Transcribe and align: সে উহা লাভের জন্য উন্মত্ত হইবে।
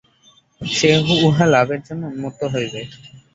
সে 0.61 0.89
উহা 1.19 1.45
লাভের 1.53 1.81
জন্য 1.87 2.01
উন্মত্ত 2.11 2.41
হইবে। 2.53 2.81